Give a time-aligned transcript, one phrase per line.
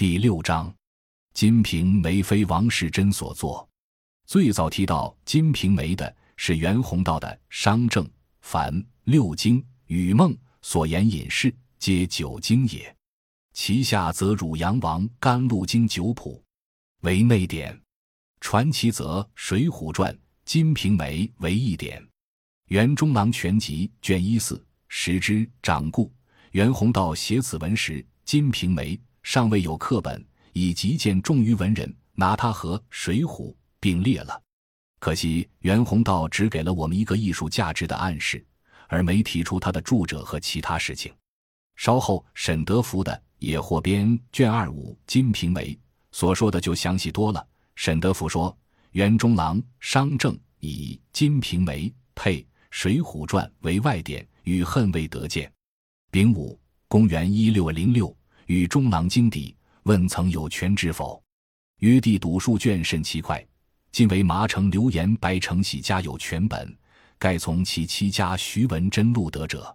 [0.00, 0.66] 第六章，
[1.34, 3.68] 《金瓶梅》非王世贞所作。
[4.24, 8.02] 最早提到《金瓶梅》的是袁宏道的《商正》
[8.40, 8.72] 《凡》
[9.04, 9.58] 《六经》
[9.88, 10.32] 《雨梦》
[10.62, 12.96] 所言隐士，皆九经也。
[13.52, 16.42] 其下则汝阳王《甘露经》九谱
[17.02, 17.78] 为内典，
[18.40, 20.10] 传奇则《水浒传》
[20.46, 22.02] 《金瓶梅》为一典。
[22.68, 26.10] 袁中郎全集卷一四十之掌故。
[26.52, 28.96] 袁宏道写此文时，《金瓶梅》。
[29.22, 34.42] 尚未有课本，已极见重于文人，拿它和《水浒》并列了。
[34.98, 38.44] 可惜袁宏道只给了我们一个艺术价值的暗示，
[38.88, 41.12] 而没提出他的著者和其他事情。
[41.76, 45.74] 稍后沈德福的《野获编》卷二五《金瓶梅》
[46.12, 47.46] 所说的就详细多了。
[47.76, 48.54] 沈德福说，
[48.90, 55.50] 袁中郎商正以《金瓶梅》配《水浒传》为外典，与恨未得见。
[56.10, 58.14] 丙午，公元一六零六。
[58.50, 59.54] 与中郎经邸，
[59.84, 61.22] 问曾有权知否？
[61.82, 63.46] 约帝读数卷甚奇快。
[63.92, 66.76] 今为麻城刘言、白承喜家有全本，
[67.16, 69.72] 盖从其妻家徐文贞录得者。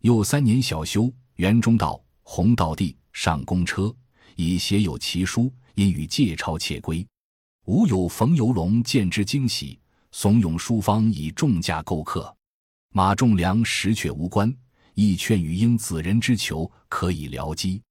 [0.00, 3.94] 又三年小修，元中道、弘道帝上公车，
[4.34, 7.06] 以写有奇书，因与借钞窃归。
[7.66, 9.78] 吾有冯游龙见之惊喜，
[10.10, 12.34] 怂恿书方以重价购客。
[12.94, 14.50] 马仲良实却无关，
[14.94, 17.82] 亦劝与应子人之求，可以疗机。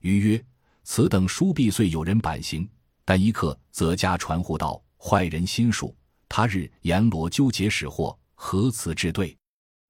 [0.00, 0.44] 余曰
[0.84, 2.68] ：“此等书必遂有人版行，
[3.04, 5.96] 但一刻则加传呼道坏人心术。
[6.28, 9.36] 他日阎罗纠结使祸，何辞之对？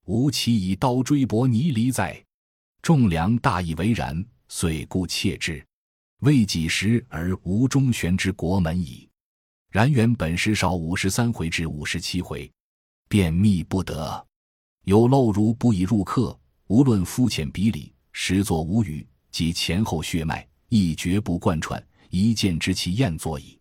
[0.05, 2.23] 吾岂以刀追伯泥离哉？”
[2.81, 5.63] 仲良大以为然，遂故窃之。
[6.21, 9.07] 未几时，而无中玄之国门矣。
[9.69, 12.51] 然原本诗少五十三回至五十七回，
[13.07, 14.25] 便秘不得，
[14.85, 16.37] 有漏如不以入客。
[16.67, 19.07] 无论肤浅比理，实作无语。
[19.31, 23.59] 及前后血脉，亦绝不贯穿，一见知其验作矣。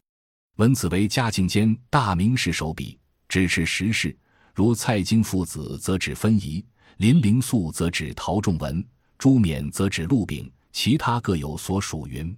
[0.56, 4.16] 闻此为嘉靖间大明士手笔，支持时事。
[4.54, 6.64] 如蔡京父子，则指分宜；
[6.96, 8.82] 林灵素则指陶仲文；
[9.16, 12.08] 朱冕则指陆炳，其他各有所属。
[12.08, 12.36] 云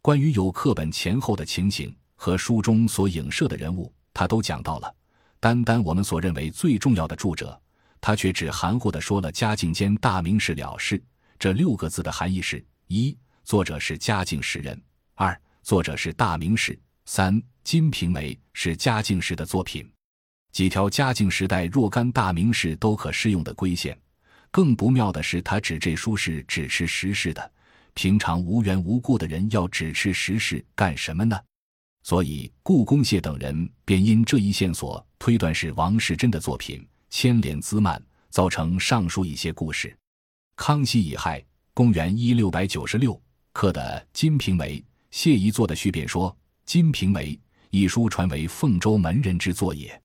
[0.00, 4.92] 关于有课本前后的情形和书中所影射的人物，他都讲到了。
[5.38, 7.60] 单单我们所认为最重要的著者，
[8.00, 11.00] 他却只含糊地说了“嘉靖间大明士了事”。
[11.42, 14.76] 这六个字的含义是：一、作者是嘉靖时人；
[15.14, 16.72] 二、作者是大名士；
[17.04, 19.90] 三、《金瓶梅》是嘉靖时的作品。
[20.52, 23.98] 几条嘉靖时代若干大名士都可适用的规线。
[24.52, 27.52] 更不妙的是，他指这书是指吃时事的。
[27.94, 31.36] 平常无缘无故的人要指吃时事干什么呢？
[32.04, 38.00] 所以，故宫谢等人便因这一线索推断是王世贞的作品，牵连滋蔓，
[38.30, 39.92] 造成上述一些故事。
[40.54, 41.42] 康熙乙亥，
[41.72, 43.20] 公元一六百九十六，
[43.52, 44.78] 刻的《金瓶梅》，
[45.10, 46.30] 谢遗作的序便说，
[46.66, 47.30] 《金瓶梅》
[47.70, 50.00] 一书传为凤州门人之作也。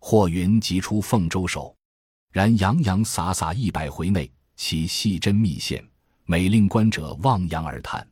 [0.00, 1.74] 霍云即出凤州手，
[2.32, 5.82] 然洋洋洒洒一百回内，其细针密线，
[6.24, 8.06] 每令观者望洋而叹。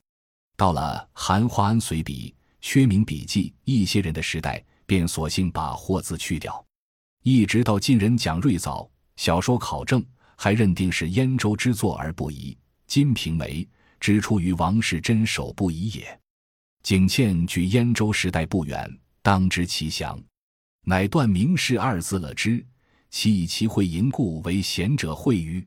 [0.57, 6.65] 到了韩华安随笔、薛明笔记一些人的时代，便索性把“霍”字去掉。
[7.25, 10.03] 一直到近人蒋瑞藻小说考证。
[10.43, 12.51] 还认定是燕州之作而不疑，
[12.89, 13.63] 《金瓶梅》
[14.01, 16.21] 之出于王世贞手不疑也。
[16.83, 18.93] 景倩距燕州时代不远，
[19.23, 20.21] 当知其详，
[20.85, 22.67] 乃断名士二字了之。
[23.09, 25.65] 其以其会淫故为贤者会于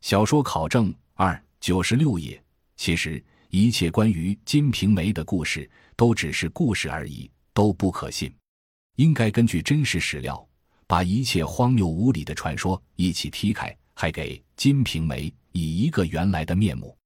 [0.00, 2.42] 小说考证二九十六页。
[2.74, 8.34] 其实一切关于《金瓶梅》的故事都只是故事而已，都不可信。
[8.96, 10.44] 应该根据真实史料，
[10.88, 13.72] 把一切荒谬无理的传说一起踢开。
[14.00, 16.96] 还给《金瓶梅》以一个原来的面目。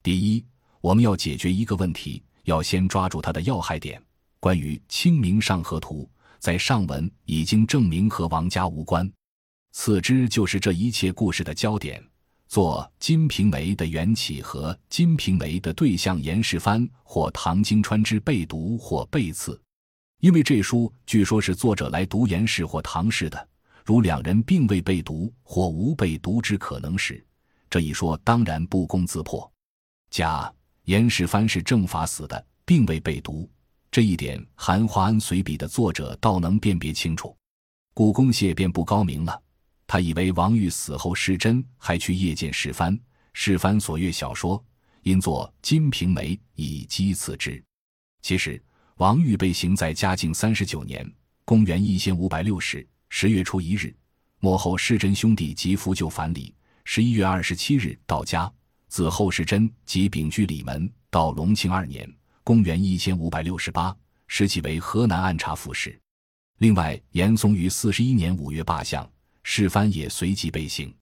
[0.00, 0.46] 第一，
[0.80, 4.00] 我们要解决一个问题，要先抓住它的要害点。
[4.38, 6.04] 关于《清明上河图》，
[6.38, 9.12] 在上文已经证明和王家无关。
[9.72, 12.00] 次之，就是这一切故事的焦点，
[12.46, 19.60] 做《金瓶梅》的缘起和《金瓶梅》的对象严世蕃或唐金川之被读或被刺。
[20.20, 23.48] 因为这书据说是作者来读严氏或唐氏的。
[23.86, 27.24] 如两人并未被毒或无被毒之可能时，
[27.70, 29.48] 这一说当然不攻自破。
[30.10, 30.52] 甲
[30.86, 33.48] 严世蕃是正法死的，并未被毒，
[33.88, 37.36] 这一点《韩华安随笔》的作者倒能辨别清楚。
[37.94, 39.40] 古公谢便不高明了，
[39.86, 42.98] 他以为王玉死后世真还去夜见世蕃，
[43.34, 44.60] 世蕃所阅小说，
[45.02, 47.62] 因作《金瓶梅》以讥刺之。
[48.20, 48.60] 其实
[48.96, 51.08] 王玉被刑在嘉靖三十九年
[51.46, 52.84] （公元一千五百六十）。
[53.18, 53.96] 十月初一日，
[54.40, 56.54] 末后世贞兄弟及扶柩返礼。
[56.84, 58.52] 十一月二十七日到家，
[58.88, 60.92] 子后世贞即秉居里门。
[61.08, 62.06] 到隆庆二年
[62.44, 63.96] 公元一千五百六十八，
[64.26, 65.98] 时其为河南按察副使。
[66.58, 69.10] 另外，严嵩于四十一年五月罢相，
[69.42, 70.94] 世蕃也随即被刑。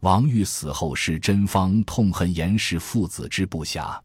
[0.00, 4.00] 王玉死后，世真方痛恨严氏父子之不暇，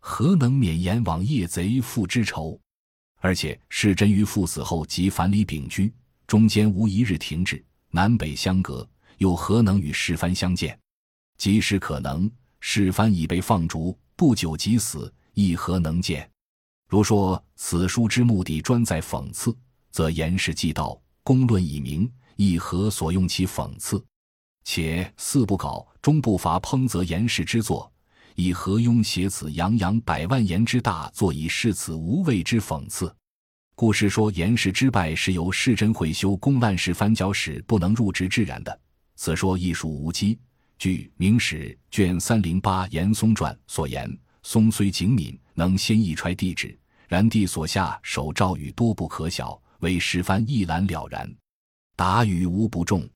[0.00, 2.60] 何能免阎王夜贼父之仇？
[3.20, 5.92] 而且世真于父死后即返里丙居，
[6.28, 8.86] 中间无一日停滞，南北相隔，
[9.16, 10.78] 又何能与世蕃相见？
[11.38, 12.30] 即使可能，
[12.60, 16.30] 世蕃已被放逐，不久即死，亦何能见？
[16.86, 19.56] 如说此书之目的专在讽刺。
[19.90, 24.04] 则言氏既道，公论已明，亦何所用其讽刺？
[24.64, 27.90] 且四部稿终不乏烹责言氏之作，
[28.34, 33.16] 以何庸写此洋洋百万言之大作，以示此无谓之讽刺？
[33.80, 38.80] 故事说严氏之败是由世真会修公烂事翻脚使不能入职致然的，
[39.14, 40.36] 此说亦属无稽。
[40.80, 46.76] 据《明史》卷三零八《严嵩传》所言，嵩虽警敏，能先一揣地址，
[47.06, 49.56] 然地所下手诏语多不可晓。
[49.78, 51.32] 为世蕃一览了然，
[51.94, 53.08] 答语无不中。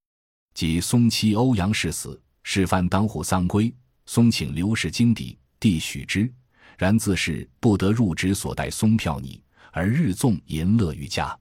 [0.55, 3.75] 即嵩妻欧阳氏死，世蕃当户丧归，
[4.07, 6.33] 松请刘氏经邸，帝许之。
[6.79, 9.42] 然自是不得入职所带松票拟，
[9.73, 11.37] 而日纵淫乐于家。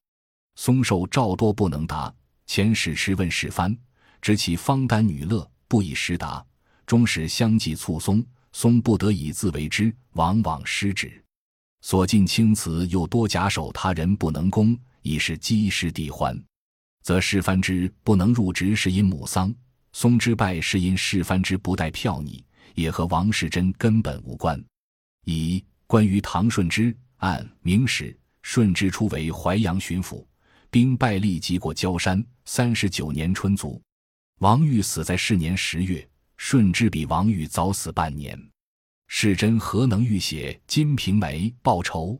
[0.55, 2.11] 松受诏多不能答，
[2.47, 3.77] 遣使持问世蕃，
[4.21, 6.43] 知其方丹女乐，不以实答。
[6.85, 11.23] 终使相继促松，松不得以自为之，往往失职。
[11.81, 14.77] 所尽青瓷又多假手他人不能攻。
[15.03, 16.39] 已是积师地欢，
[17.01, 19.51] 则世蕃之不能入职是因母丧，
[19.93, 22.45] 松之败是因世蕃之不带票拟，
[22.75, 24.63] 也和王世贞根本无关。
[25.25, 30.25] 以关于唐顺之按明史，顺治初为淮阳巡抚，
[30.69, 32.23] 兵败立即过焦山。
[32.45, 33.81] 三十九年春卒，
[34.39, 36.07] 王玉死在是年十月。
[36.37, 38.35] 顺治比王玉早死半年，
[39.07, 42.19] 世贞何能欲写《金瓶梅》报仇？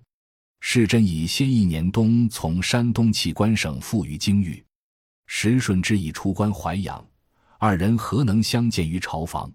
[0.59, 4.63] 世真以先一年冬从山东弃官省赴于京域，
[5.25, 7.03] 时顺之已出关淮阳，
[7.57, 9.51] 二人何能相见于朝房？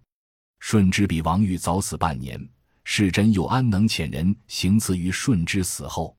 [0.59, 2.37] 顺之比王玉早死半年，
[2.83, 6.17] 世真又安能遣人行刺于顺之死后？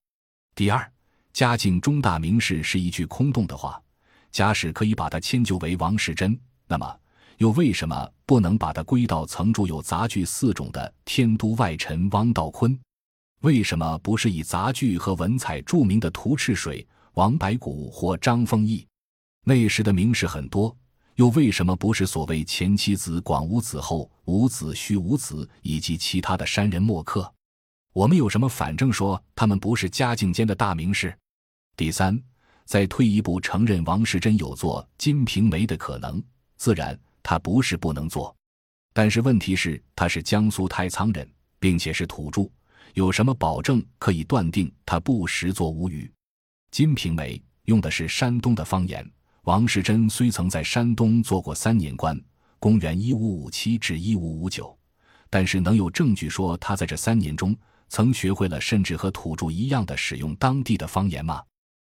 [0.58, 0.92] 第二，
[1.34, 3.80] 嘉靖中大名士是一句空洞的话，
[4.32, 6.36] 假使可以把他迁就为王世贞，
[6.68, 7.00] 那么
[7.38, 12.76] 又为什么不能把他归到曾著有杂剧四种的天都外臣汪道坤？
[13.42, 16.84] 为什么不是以杂剧和文采著名的涂赤水、
[17.14, 18.84] 王白骨或张丰毅？
[19.44, 20.76] 那时的名士很多，
[21.18, 27.32] 又为什么不是所谓前妻子广无子后无子虚无子以及其他的山人墨客？
[27.98, 31.12] 我们有什么反证说他们不是嘉靖间的大名士？
[31.76, 32.16] 第三，
[32.64, 36.22] 再退一步承认王世贞有做《金瓶梅》的可能，
[36.58, 38.36] 自然他不是不能做，
[38.94, 41.28] 但是问题是他是江苏太仓人，
[41.58, 42.48] 并且是土著。
[42.94, 46.06] 有什么保证可以断定他不识作无语？
[46.70, 49.04] 《金瓶梅》用的是山东的方言。
[49.46, 52.16] 王世贞虽曾在山东做过三年官
[52.62, 54.78] （公元一五五七至一五五九），
[55.32, 57.58] 但是能有证据说他在这三年中
[57.90, 61.44] 曾学会了甚至和土著一样的使用当地的方言吗？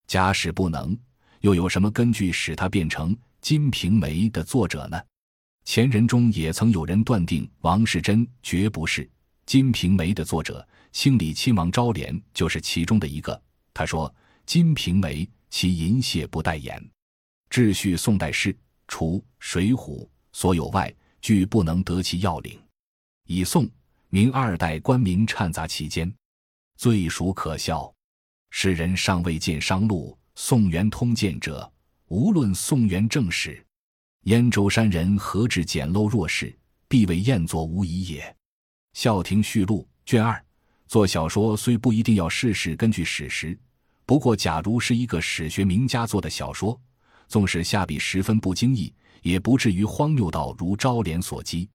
[0.07, 0.97] 假使不能，
[1.41, 5.01] 又有什么根据使他变成《金瓶梅》的作者呢？
[5.65, 9.03] 前人中也曾有人断定王世贞绝不是
[9.45, 10.68] 《金瓶梅》的作者。
[10.91, 13.39] 清理亲王昭廉就是其中的一个。
[13.75, 14.09] 他说
[14.47, 16.83] ：“《金瓶梅》其淫亵不待言，
[17.52, 22.59] 秩序宋代诗，除《水浒》所有外，俱不能得其要领。
[23.28, 23.69] 以宋、
[24.11, 26.11] 明二代官名掺杂其间，
[26.78, 27.94] 最属可笑。
[28.49, 31.71] 世人尚未见商录、宋元通鉴者，
[32.07, 33.63] 无论宋元正史，
[34.23, 36.51] 燕州山人何至简陋若是，
[36.87, 38.21] 必为燕作无疑也。”
[38.99, 40.44] 《孝亭序录》卷二。
[40.87, 43.56] 做小说虽不一定要事事根据史实，
[44.07, 46.81] 不过假如是一个史学名家做的小说，
[47.28, 51.68] 纵使下笔十分不经意，也不至于荒谬到如昭廉所讥。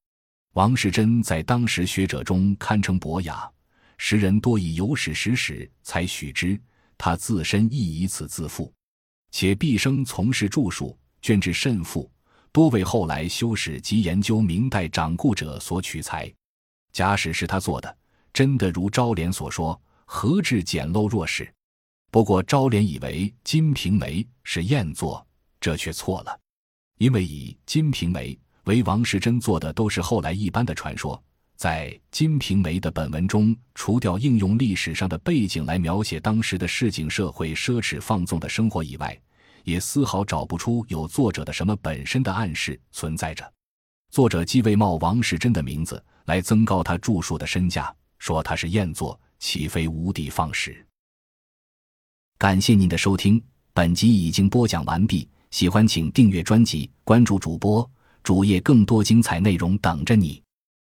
[0.55, 3.51] 王世贞在当时学者中堪称博雅，
[3.99, 6.61] 时人多以有史实史才许之，
[6.97, 8.73] 他自身亦以此自负，
[9.33, 12.09] 且毕生从事著述，卷帙甚富，
[12.53, 16.33] 多为后来修史及研究明代掌故者所取材。
[16.93, 17.99] 假使是他做的。
[18.33, 21.53] 真的如昭廉所说，何至简陋若是？
[22.13, 25.25] 不过昭廉以为《金瓶梅》是赝作，
[25.61, 26.41] 这却错了，
[26.99, 28.35] 因为以《金瓶梅》
[28.65, 31.23] 为王世贞做的都是后来一般的传说。
[31.57, 39.17] 在《金瓶梅》的本文中，除掉应用历史上的背景来描写当时的市井社会奢侈放纵的生活以外，
[39.63, 43.51] 也丝毫找不出有作者的什么本身的暗示存在着。
[44.11, 50.85] 作者既未冒王世贞的名字来增高他著述的身价，说他是赝作，岂非无底放矢？
[52.37, 53.43] 感谢您的收听，
[53.73, 55.29] 本集已经播讲完毕。
[55.51, 57.89] 喜欢请订阅专辑，关注主播。
[58.25, 60.44] 主页更多精彩内容等着你。